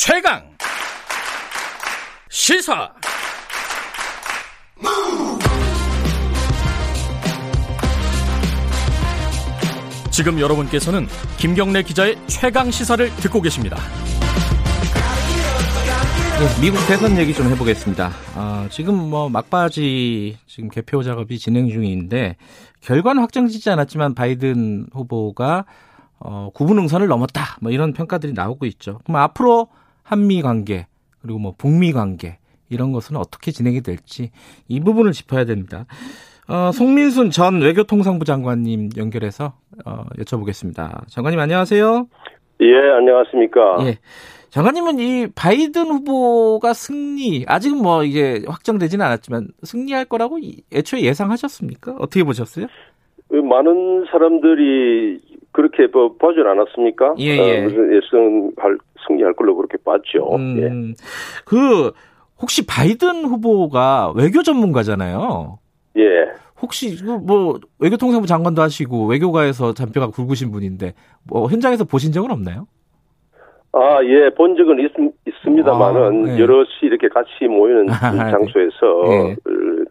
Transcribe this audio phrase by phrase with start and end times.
[0.00, 0.40] 최강
[2.30, 2.88] 시사
[10.12, 11.08] 지금 여러분께서는
[11.38, 13.76] 김경래 기자의 최강 시사를 듣고 계십니다.
[16.38, 18.12] 네, 미국 대선 얘기 좀 해보겠습니다.
[18.36, 22.36] 아, 지금 뭐 막바지 지금 개표 작업이 진행 중인데
[22.82, 25.64] 결과는 확정지지 않았지만 바이든 후보가
[26.20, 27.58] 어, 구분응선을 넘었다.
[27.60, 29.00] 뭐 이런 평가들이 나오고 있죠.
[29.02, 29.66] 그럼 앞으로
[30.08, 30.86] 한미 관계
[31.20, 32.38] 그리고 뭐 북미 관계
[32.70, 34.30] 이런 것은 어떻게 진행이 될지
[34.66, 35.84] 이 부분을 짚어야 됩니다.
[36.48, 39.52] 어, 송민순 전 외교통상부 장관님 연결해서
[39.84, 41.06] 어, 여쭤보겠습니다.
[41.08, 42.08] 장관님 안녕하세요.
[42.60, 43.76] 예, 안녕하십니까.
[43.82, 43.98] 예.
[44.48, 50.38] 장관님은 이 바이든 후보가 승리, 아직은 뭐 이게 확정되지는 않았지만 승리할 거라고
[50.72, 51.96] 애초에 예상하셨습니까?
[51.98, 52.66] 어떻게 보셨어요?
[53.28, 55.20] 그 많은 사람들이
[55.52, 57.16] 그렇게 뭐 보진 않았습니까?
[57.18, 57.64] 예, 예.
[57.64, 60.36] 어, 예상할, 승리할 걸로 그렇게 봤죠.
[60.36, 60.94] 음, 예.
[61.44, 61.92] 그,
[62.40, 65.58] 혹시 바이든 후보가 외교 전문가잖아요.
[65.96, 66.02] 예.
[66.60, 72.66] 혹시 그뭐 외교통상부 장관도 하시고 외교가에서 잔뼈가 굵으신 분인데 뭐 현장에서 보신 적은 없나요?
[73.80, 74.90] 아, 예, 본 적은 있,
[75.26, 76.38] 있습니다만은, 아, 네.
[76.38, 78.30] 여럿이 이렇게 같이 모이는 아, 네.
[78.30, 79.36] 장소에서 예.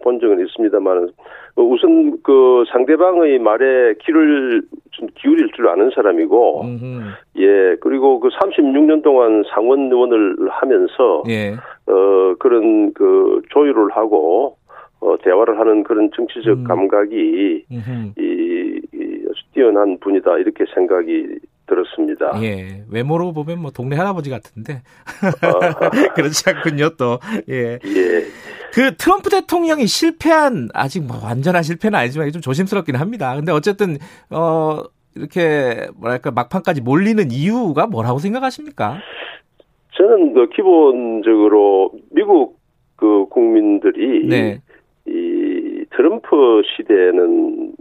[0.04, 1.10] 본 적은 있습니다만은,
[1.56, 7.02] 우선 그 상대방의 말에 귀를 좀 기울일 줄 아는 사람이고, 음흠.
[7.38, 11.54] 예, 그리고 그 36년 동안 상원 의원을 하면서, 예.
[11.88, 14.58] 어, 그런 그 조율을 하고,
[15.00, 16.64] 어, 대화를 하는 그런 정치적 음.
[16.64, 18.20] 감각이, 음흠.
[18.20, 22.42] 이, 이 뛰어난 분이다, 이렇게 생각이 들었습니다.
[22.42, 22.84] 예.
[22.90, 24.82] 외모로 보면 뭐 동네 할아버지 같은데.
[25.42, 25.90] 아.
[26.16, 27.20] 그렇지 않군요, 또.
[27.50, 27.80] 예.
[27.86, 28.26] 예.
[28.74, 33.36] 그 트럼프 대통령이 실패한 아직 뭐 완전한 실패는 아니지만 좀 조심스럽긴 합니다.
[33.36, 33.98] 근데 어쨌든
[34.30, 34.84] 어
[35.16, 39.00] 이렇게 뭐랄까 막판까지 몰리는 이유가 뭐라고 생각하십니까?
[39.94, 42.60] 저는 그 기본적으로 미국
[42.96, 44.62] 그 국민들이 네.
[45.08, 47.74] 이 트럼프 시대는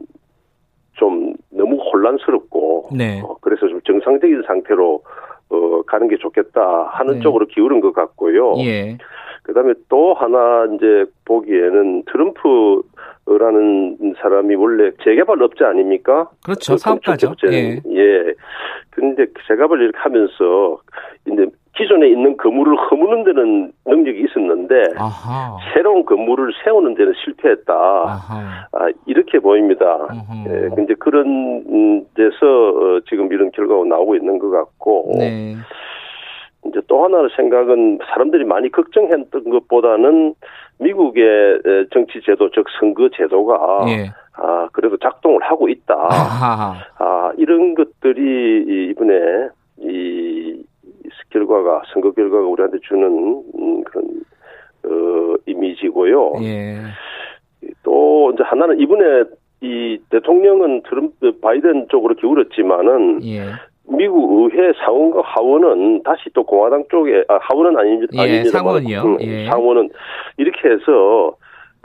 [0.95, 2.46] 좀 너무 혼란스럽고
[2.93, 3.21] 네.
[3.23, 5.03] 어, 그래서 좀 정상적인 상태로
[5.49, 7.21] 어, 가는 게 좋겠다 하는 네.
[7.21, 8.55] 쪽으로 기울은 것 같고요.
[8.59, 8.99] 예.
[9.45, 16.29] 그다음에 또 하나 이제 보기에는 트럼프라는 사람이 원래 재개발 업자 아닙니까?
[16.45, 16.75] 그렇죠.
[16.75, 17.35] 그 사업가죠.
[17.53, 17.81] 예.
[17.91, 18.35] 예.
[18.91, 20.81] 근데 재개발 이렇게 하면서
[21.27, 25.57] 이제 기존에 있는 건물을 허무는 데는 능력이 있었는데 아하.
[25.75, 27.73] 새로운 건물을 세우는 데는 실패했다.
[27.75, 28.67] 아하.
[28.73, 29.85] 아, 이렇게 보입니다.
[30.47, 31.27] 예, 근데 그런
[31.69, 35.55] 음, 데서 어, 지금 이런 결과가 나오고 있는 것 같고 네.
[36.67, 40.35] 이제 또 하나의 생각은 사람들이 많이 걱정했던 것보다는
[40.81, 41.25] 미국의
[41.65, 44.11] 에, 정치 제도 즉 선거 제도가 예.
[44.39, 45.95] 아 그래도 작동을 하고 있다.
[45.95, 46.75] 아하.
[46.99, 49.49] 아 이런 것들이 이- 이번에 이
[51.47, 54.05] 결과가 선거 결과가 우리한테 주는 음, 그런
[54.85, 56.33] 어, 이미지고요.
[56.43, 56.77] 예.
[57.83, 59.25] 또 이제 하나는 이번에
[59.61, 63.43] 이 대통령은 트럼프 바이든 쪽으로 기울었지만은 예.
[63.89, 68.13] 미국 의회 상원과 하원은 다시 또 공화당 쪽에 아, 하원은 아닙니다.
[68.17, 68.51] 예, 아닙니다만,
[68.83, 69.03] 상원이요.
[69.03, 69.47] 음, 예.
[69.47, 69.91] 상원은
[70.37, 71.37] 이렇게 해서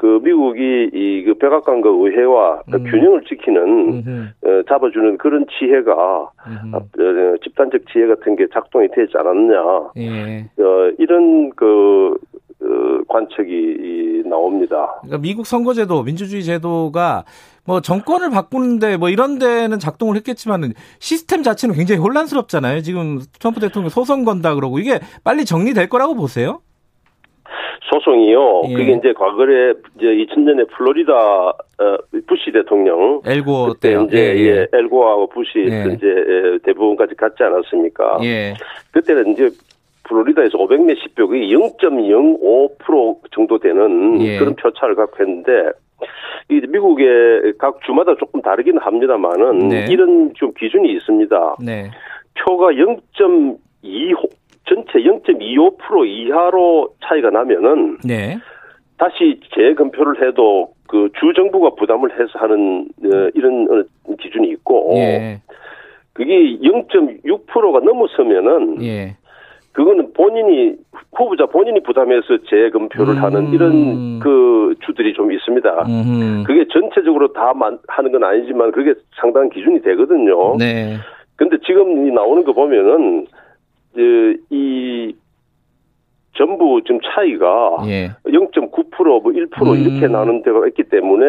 [0.02, 2.84] 그 미국이 이 그 백악관과 의회와 그 음.
[2.84, 4.32] 균형을 지키는.
[4.44, 5.92] 어, 잡아주는 그런 지혜가.
[5.94, 6.32] 아,
[6.74, 9.54] 어, 집단적 지혜 같은 게 작동이 되지 않았냐
[9.98, 10.50] 예.
[10.60, 12.16] 어, 이런 그
[12.64, 14.96] 어, 관측이 이, 나옵니다.
[15.02, 17.26] 그러니까 미국 선거제도, 민주주의 제도가
[17.66, 22.82] 뭐 정권을 바꾸는데 뭐 이런 데는 작동을 했겠지만은 시스템 자체는 굉장히 혼란스럽잖아요.
[22.82, 26.62] 지금 트럼프 대통령 소송 건다 그러고 이게 빨리 정리될 거라고 보세요?
[27.82, 28.62] 소송이요.
[28.70, 28.74] 예.
[28.74, 31.98] 그게 이제 과거에 이제 2000년에 플로리다 어,
[32.28, 34.04] 부시 대통령 엘고 때요.
[34.04, 35.94] 이제 예, 엘고하고 부시 예.
[35.94, 38.20] 이제 에, 대부분까지 갔지 않았습니까?
[38.24, 38.54] 예.
[38.92, 39.50] 그때는 이제
[40.12, 44.38] 플로리다에서 500 몇십 표, 그게 0.05% 정도 되는 예.
[44.38, 45.72] 그런 표차를 갖고 했는데,
[46.50, 49.86] 이 미국의 각 주마다 조금 다르긴 합니다만은, 네.
[49.90, 51.56] 이런 좀 기준이 있습니다.
[51.64, 51.90] 네.
[52.40, 54.30] 표가 0.25,
[54.72, 58.38] 전체 0.25% 이하로 차이가 나면은, 네.
[58.98, 65.42] 다시 재검표를 해도 그 주정부가 부담을 해서 하는, 어, 이런 어, 기준이 있고, 예.
[66.14, 69.16] 그게 0.6%가 넘어서면은, 예.
[69.74, 70.76] 그거는 본인이
[71.14, 73.24] 후보자 본인이 부담해서 재검표를 음.
[73.24, 75.86] 하는 이런 그 주들이 좀 있습니다.
[75.88, 76.44] 음.
[76.46, 80.58] 그게 전체적으로 다 만- 하는 건 아니지만 그게 상당한 기준이 되거든요.
[80.58, 80.98] 네.
[81.38, 83.28] 근데 지금 이 나오는 거 보면은
[83.94, 85.16] 이제 이
[86.38, 88.12] 전부 지금 차이가 예.
[88.26, 89.76] 0.9%뭐 1% 음.
[89.76, 91.26] 이렇게 나오는 데가 있기 때문에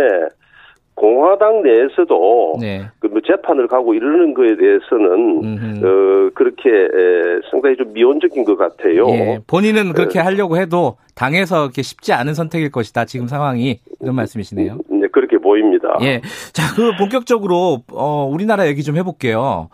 [0.95, 2.83] 공화당 내에서도 네.
[3.01, 5.87] 그뭐 재판을 가고 이러는 거에 대해서는 음흠.
[5.87, 9.09] 어 그렇게 에, 상당히 좀 미온적인 것 같아요.
[9.09, 13.07] 예, 본인은 그렇게 하려고 해도 당에서 이렇게 쉽지 않은 선택일 것이다.
[13.07, 14.79] 지금 상황이 이런 말씀이시네요.
[14.91, 15.97] 네, 그렇게 보입니다.
[16.03, 16.21] 예.
[16.53, 19.71] 자, 그 본격적으로 어 우리나라 얘기 좀 해볼게요.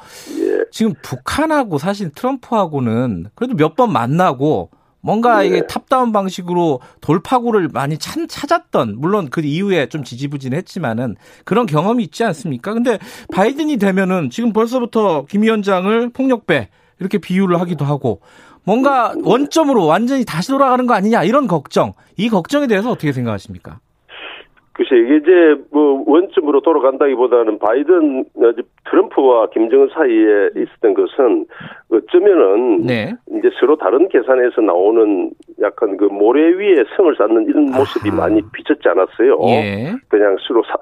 [0.68, 0.70] 예.
[0.72, 4.70] 지금 북한하고 사실 트럼프하고는 그래도 몇 번 만나고
[5.00, 5.46] 뭔가 네.
[5.46, 12.24] 이게 탑다운 방식으로 돌파구를 많이 찾, 찾았던 물론 그 이후에 좀 지지부진했지만은 그런 경험이 있지
[12.24, 12.74] 않습니까?
[12.74, 12.98] 근데
[13.32, 16.68] 바이든이 되면은 지금 벌써부터 김 위원장을 폭력배
[16.98, 18.20] 이렇게 비유를 하기도 하고
[18.64, 23.78] 뭔가 원점으로 완전히 다시 돌아가는 거 아니냐 이런 걱정 이 걱정에 대해서 어떻게 생각하십니까?
[24.78, 28.52] 글쎄 이게 이제 뭐 원점으로 돌아간다기보다는 바이든 어,
[28.88, 31.46] 트럼프와 김정은 사이에 있었던 것은
[31.90, 33.12] 어쩌면은 네.
[33.28, 38.18] 이제 서로 다른 계산에서 나오는 약간 그 모래 위에 성을 쌓는 이런 모습이 아하.
[38.18, 39.40] 많이 비쳤지 않았어요.
[39.48, 39.94] 예.
[40.06, 40.76] 그냥 서로 사,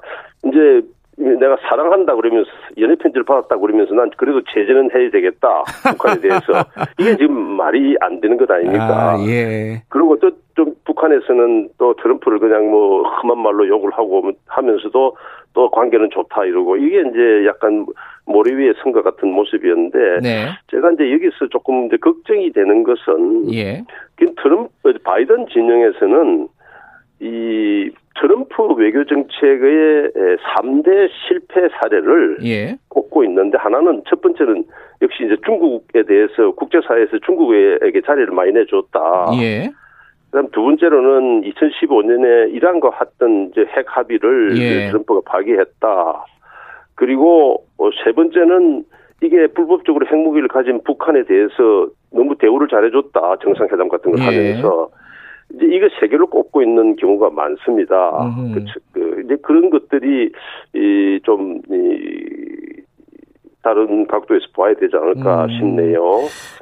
[0.44, 0.82] 이제
[1.16, 6.44] 내가 사랑한다 그러면서 연애 편지를 받았다 그러면서 난 그래도 제재는 해야 되겠다 북한에 대해서
[6.98, 9.14] 이게 지금 말이 안 되는 것 아닙니까?
[9.14, 9.82] 아, 예.
[9.88, 15.16] 그리고 또 좀 북한에서는 또 트럼프를 그냥 뭐 험한 말로 욕을 하고 하면서도
[15.52, 17.86] 또 관계는 좋다 이러고 이게 이제 약간
[18.24, 20.46] 모래 위에 선과 같은 모습이었는데 네.
[20.70, 23.84] 제가 이제 여기서 조금 이제 걱정이 되는 것은 예.
[24.16, 26.48] 그 트럼프 바이든 진영에서는
[27.20, 27.90] 이
[28.20, 32.76] 트럼프 외교 정책의 3대 실패 사례를 예.
[32.88, 34.64] 꼽고 있는데 하나는 첫 번째는
[35.02, 39.30] 역시 이제 중국에 대해서 국제사회에서 중국에게 자리를 많이 내줬다.
[39.40, 39.70] 예.
[40.30, 44.88] 그다음 두 번째로는 2015년에 이란과 했던 이제 핵 합의를 예.
[44.88, 46.24] 트럼프가 파기했다.
[46.94, 48.84] 그리고 어, 세 번째는
[49.22, 54.24] 이게 불법적으로 핵무기를 가진 북한에 대해서 너무 대우를 잘해줬다 정상회담 같은 걸 예.
[54.24, 54.88] 하면서
[55.54, 58.34] 이제 이거 세 개를 꼽고 있는 경우가 많습니다.
[58.52, 60.32] 그, 그 이제 그런 것들이
[60.74, 62.46] 이좀 이,
[63.66, 65.50] 다른 각도에서 봐야 되지 않을까 음.
[65.50, 66.00] 싶네요.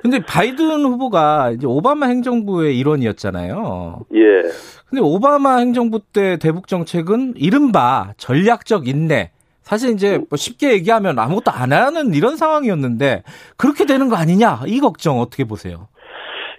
[0.01, 4.07] 근데 바이든 후보가 이제 오바마 행정부의 일원이었잖아요.
[4.15, 4.43] 예.
[4.89, 9.33] 근데 오바마 행정부 때 대북 정책은 이른바 전략적 인내.
[9.61, 13.23] 사실 이제 뭐 쉽게 얘기하면 아무것도 안 하는 이런 상황이었는데
[13.57, 15.89] 그렇게 되는 거 아니냐 이 걱정 어떻게 보세요?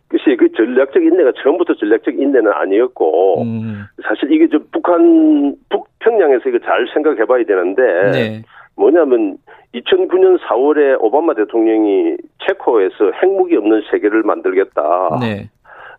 [0.07, 6.59] 글쎄, 그 전략적 인내가 처음부터 전략적 인내는 아니었고, 음, 사실 이게 좀 북한, 북평양에서 이거
[6.59, 7.81] 잘 생각해 봐야 되는데,
[8.11, 8.41] 네,
[8.77, 9.37] 뭐냐면,
[9.73, 12.17] 2009년 4월에 오바마 대통령이
[12.47, 15.17] 체코에서 핵무기 없는 세계를 만들겠다.
[15.19, 15.49] 네,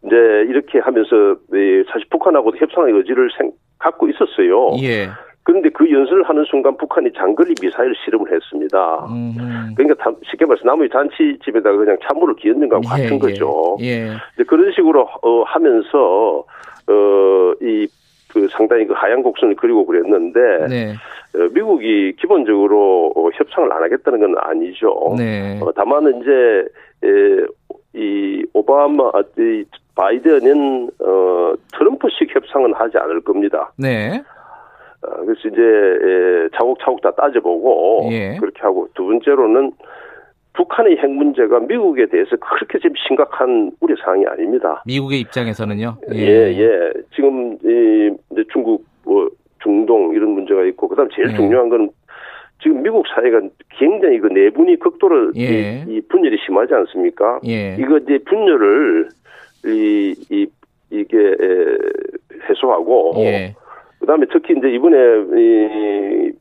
[0.07, 0.17] 이제
[0.49, 4.71] 이렇게 하면서, 이 사실 북한하고도 협상의 의지를 생- 갖고 있었어요.
[4.83, 5.09] 예,
[5.47, 9.07] 그런데 그 연설을 하는 순간 북한이 장거리 미사일 실험을 했습니다.
[9.09, 13.77] 음, 그러니까 다- 쉽게 말해서 나무의 잔치집에다가 그냥 찬물을 기얹는 거하고 예, 같은 거죠.
[13.81, 16.45] 예, 예, 이제 그런 식으로 어, 하면서
[16.89, 17.87] 어이
[18.33, 20.93] 그 상당히 그 하얀 곡선을 그리고 그랬는데 네,
[21.37, 25.15] 어, 미국이 기본적으로 어, 협상을 안 하겠다는 건 아니죠.
[25.17, 26.65] 네, 어, 다만 이제
[27.05, 27.47] 에,
[27.95, 29.65] 이 오바마 아, 이
[29.95, 33.73] 바이든은 어 트럼프식 협상은 하지 않을 겁니다.
[33.79, 34.36] 네, 어,
[35.25, 38.37] 그래서 이제 에, 차곡차곡 다 따져보고 예.
[38.39, 39.73] 그렇게 하고 두 번째로는
[40.55, 44.83] 북한의 핵 문제가 미국에 대해서 그렇게 지금 심각한 우려 사항이 아닙니다.
[44.87, 45.97] 미국의 입장에서는요.
[46.15, 46.93] 예, 예.
[47.15, 48.11] 지금 이
[48.53, 49.29] 중국 뭐
[49.63, 51.37] 중동 이런 문제가 있고 그다음 제일 예.
[51.37, 51.91] 중요한 건
[52.63, 53.43] 지금 미국 사회가
[53.79, 55.85] 굉장히 그 내분이 극도로 예.
[55.87, 57.41] 이, 이 분열이 심하지 않습니까?
[57.47, 59.09] 예, 이거 이제 분열을
[59.67, 60.47] 이, 이
[60.91, 61.79] 이게 에,
[62.49, 63.55] 해소하고 예,
[64.07, 64.97] 그다음에 특히 이제 이번에
[65.37, 66.33] 이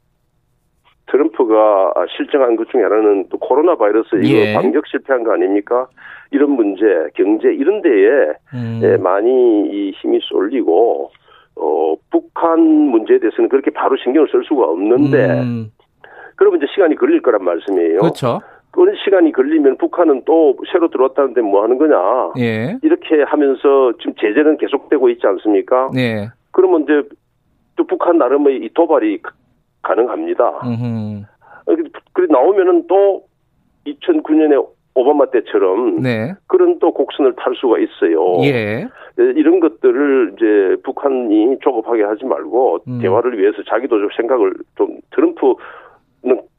[1.08, 4.54] 트럼프가 실정한 것 중에 하나는 또 코로나 바이러스 이거 예.
[4.54, 5.88] 방역 실패한 거 아닙니까?
[6.32, 11.12] 이런 문제, 경제 이런 데에 음, 예, 많이 이 힘이 쏠리고
[11.56, 15.72] 어 북한 문제에 대해서는 그렇게 바로 신경을 쓸 수가 없는데 음,
[16.36, 18.00] 그러면 이제 시간이 걸릴 거란 말씀이에요.
[18.00, 18.42] 그렇죠.
[18.72, 22.34] 그런 시간이 걸리면 북한은 또 새로 들어왔다는데 뭐 하는 거냐?
[22.38, 25.90] 예, 이렇게 하면서 지금 제재는 계속되고 있지 않습니까?
[25.94, 27.04] 네, 그러면 이제
[27.76, 29.32] 또 북한 나름의 이 도발이 가-
[29.82, 30.50] 가능합니다.
[30.66, 31.26] 음,
[32.14, 33.24] 그래 나오면은 또
[33.86, 34.66] 2009년에
[34.96, 38.38] 오바마 때처럼 네, 그런 또 곡선을 탈 수가 있어요.
[38.44, 38.88] 예,
[39.20, 43.00] 예, 이런 것들을 이제 북한이 조급하게 하지 말고 음.
[43.02, 45.56] 대화를 위해서 자기도 좀 생각을 좀 트럼프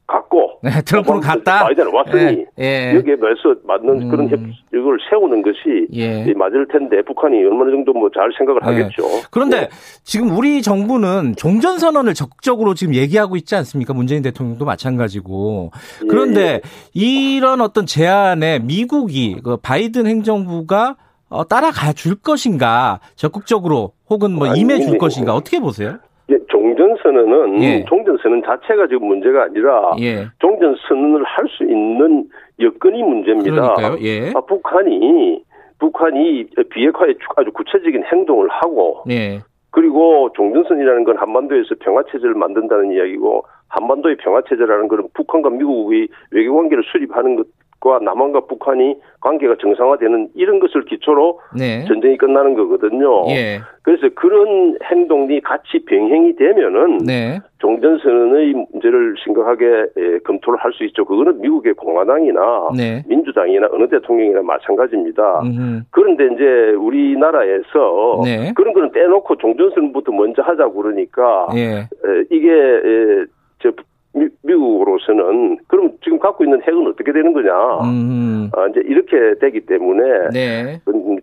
[0.06, 1.64] 는 갖고 네, 오바마 갔다.
[1.64, 2.94] 바이든 왔으니 예, 예.
[2.94, 4.52] 여기에 맞서 맞는 그런 음.
[4.72, 6.32] 협력을 세우는 것이 예.
[6.34, 8.66] 맞을 텐데 북한이 얼마나 정도 뭐 잘 생각을 네.
[8.82, 9.02] 하겠죠.
[9.30, 9.68] 그런데 예.
[10.04, 13.92] 지금 우리 정부는 종전 선언을 적극적으로 지금 얘기하고 있지 않습니까?
[13.94, 15.72] 문재인 대통령도 마찬가지고.
[16.04, 16.60] 예, 그런데
[16.94, 20.96] 이런 어떤 제안에 미국이 그 바이든 행정부가
[21.28, 23.00] 어, 따라가 줄 것인가?
[23.16, 25.34] 적극적으로 혹은 뭐 임해 줄 것인가?
[25.34, 25.98] 어떻게 보세요?
[26.30, 27.84] 예, 종전 선언은 예.
[27.84, 30.26] 종전 선언 자체가 지금 문제가 아니라 예.
[30.40, 32.28] 종전 선언을 할 수 있는
[32.60, 33.74] 여건이 문제입니다.
[34.00, 34.30] 예.
[34.34, 35.42] 아, 북한이
[35.78, 39.40] 북한이 비핵화에 아주 구체적인 행동을 하고 예.
[39.70, 46.56] 그리고 종전선이라는 건 한반도에서 평화 체제를 만든다는 이야기고 한반도의 평화 체제라는 것은 북한과 미국의 외교
[46.56, 47.46] 관계를 수립하는 것
[47.78, 51.84] 과 남한과 북한이 관계가 정상화되는 이런 것을 기초로 네.
[51.84, 53.28] 전쟁이 끝나는 거거든요.
[53.28, 53.60] 예.
[53.82, 57.38] 그래서 그런 행동이 같이 병행이 되면은 네.
[57.58, 59.64] 종전선언의 문제를 심각하게
[59.98, 61.04] 예, 검토를 할 수 있죠.
[61.04, 63.02] 그거는 미국의 공화당이나 네.
[63.06, 65.40] 민주당이나 어느 대통령이나 마찬가지입니다.
[65.42, 65.82] 음흠.
[65.90, 66.44] 그런데 이제
[66.78, 68.52] 우리나라에서 네.
[68.54, 71.80] 그런 거는 떼놓고 종전선언부터 먼저 하자고 그러니까 예.
[71.80, 73.24] 에, 이게 에,
[73.60, 73.70] 저
[74.14, 77.52] 미, 미국으로서는 그럼 지금 갖고 있는 핵은 어떻게 되는 거냐?
[77.84, 78.50] 음.
[78.52, 80.80] 아, 이제 이렇게 되기 때문에 네.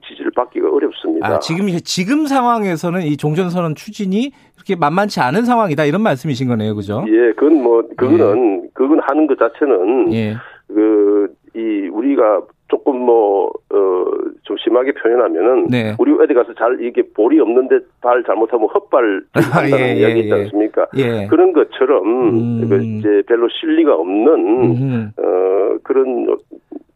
[0.07, 1.27] 지지를 받기가 어렵습니다.
[1.27, 7.03] 아, 지금 지금 상황에서는 이 종전선언 추진이 그렇게 만만치 않은 상황이다 이런 말씀이신 거네요, 그죠?
[7.07, 10.35] 예, 그건 뭐 그거는 그건 하는 것 자체는 예.
[10.67, 12.41] 그이 우리가
[12.73, 14.03] 조금 뭐 어
[14.43, 15.95] 좀 심하게 표현하면은 네.
[15.97, 20.29] 우리 어디 가서 잘 이게 볼이 없는데 발 잘못하면 헛발 한다는 예, 예, 이야기 있지
[20.29, 20.33] 예.
[20.33, 20.87] 않습니까?
[20.97, 21.27] 예.
[21.27, 22.67] 그런 것처럼 음.
[22.69, 25.07] 그 이제 별로 실리가 없는 음흠.
[25.17, 26.37] 어 그런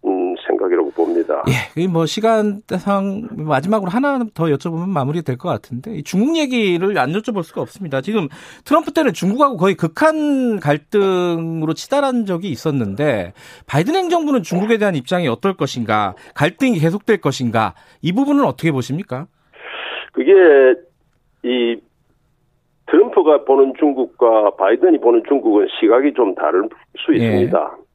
[0.07, 1.43] 음, 생각이라고 봅니다.
[1.49, 7.11] 예, 이뭐 시간상 마지막으로 하나 더 여쭤보면 마무리 될 것 같은데 이 중국 얘기를 안
[7.11, 8.01] 여쭤볼 수가 없습니다.
[8.01, 8.27] 지금
[8.65, 13.33] 트럼프 때는 중국하고 거의 극한 갈등으로 치달한 적이 있었는데
[13.67, 19.27] 바이든 행정부는 중국에 대한 입장이 어떨 것인가, 갈등이 계속될 것인가 이 부분은 어떻게 보십니까?
[20.13, 20.31] 그게
[21.43, 21.79] 이
[22.89, 27.17] 트럼프가 보는 중국과 바이든이 보는 중국은 시각이 좀 다를 수 예.
[27.17, 27.77] 있습니다.
[27.77, 27.86] 이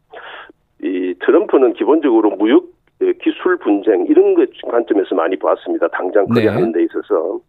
[1.25, 2.65] 트럼프는 기본적으로 무역
[3.03, 5.89] 예, 기술 분쟁 이런 것 관점에서 많이 봤습니다.
[5.89, 6.49] 당장 그게 네.
[6.49, 7.41] 하는 데 있어서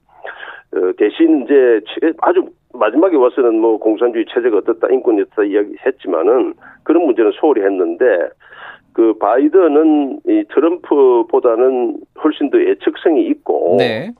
[0.75, 7.05] 어, 대신 이제 최- 아주 마지막에 와서는 뭐 공산주의 체제가 어떻다 인권이 어떻다 이야기했지만은 그런
[7.05, 8.05] 문제는 소홀히 했는데
[8.93, 14.11] 그 바이든은 이 트럼프보다는 훨씬 더 예측성이 있고 네,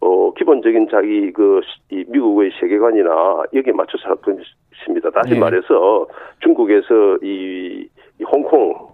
[0.00, 5.10] 어, 기본적인 자기 그, 미국의 세계관이나 여기에 맞춰 살 것입니다.
[5.10, 5.38] 다시 네.
[5.40, 6.06] 말해서
[6.40, 7.86] 중국에서 이,
[8.18, 8.91] 이 홍콩 어,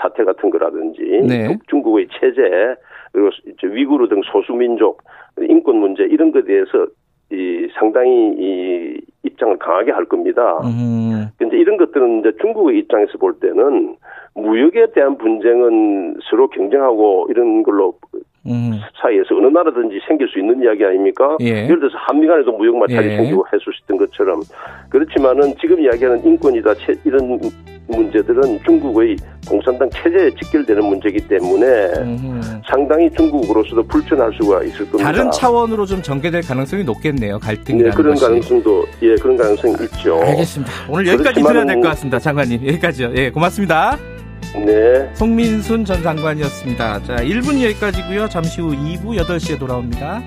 [0.00, 1.48] 사태 같은 거라든지 네.
[1.48, 2.76] 또 중국의 체제
[3.12, 3.30] 그리고
[3.62, 5.02] 위구르 등 소수민족
[5.40, 6.86] 인권 문제 이런 것에 대해서
[7.32, 10.58] 이 상당히 이 입장을 강하게 할 겁니다.
[10.64, 13.96] 음, 근데 이런 것들은 이제 중국의 입장에서 볼 때는
[14.34, 17.94] 무역에 대한 분쟁은 서로 경쟁하고 이런 걸로
[18.46, 21.36] 음, 사이에서 어느 나라든지 생길 수 있는 이야기 아닙니까?
[21.40, 21.64] 예.
[21.64, 23.16] 예를 들어서 한미 간에도 무역 마찰이 예.
[23.16, 23.46] 생기고
[23.84, 24.42] 있던 것처럼
[24.90, 27.40] 그렇지만은 지금 이야기하는 인권이다 체- 이런
[27.88, 29.16] 문제들은 중국의
[29.48, 31.66] 공산당 체제에 직결되는 문제이기 때문에
[31.98, 32.40] 음.
[32.68, 35.04] 상당히 중국으로서도 불편할 수가 있을 겁니다.
[35.12, 37.38] 다른 차원으로 좀 전개될 가능성이 높겠네요.
[37.38, 38.24] 네, 갈등이라는 그런 것이.
[38.24, 40.20] 가능성도 예 그런 가능성이 있죠.
[40.22, 40.72] 알겠습니다.
[40.88, 42.18] 오늘 여기까지 들어야 될 것 같습니다.
[42.18, 42.66] 장관님.
[42.66, 43.12] 여기까지요.
[43.16, 43.98] 예, 고맙습니다.
[44.64, 45.10] 네.
[45.14, 47.02] 송민순 전 장관이었습니다.
[47.02, 48.28] 자, 1분 여기까지고요.
[48.28, 50.22] 잠시 후 2부 8시에 돌아옵니다.